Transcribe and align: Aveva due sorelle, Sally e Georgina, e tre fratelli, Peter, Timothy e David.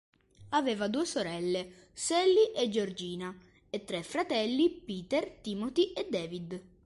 Aveva 0.49 0.87
due 0.87 1.05
sorelle, 1.05 1.89
Sally 1.93 2.53
e 2.55 2.69
Georgina, 2.69 3.37
e 3.69 3.83
tre 3.83 4.01
fratelli, 4.01 4.71
Peter, 4.71 5.29
Timothy 5.43 5.93
e 5.93 6.07
David. 6.09 6.59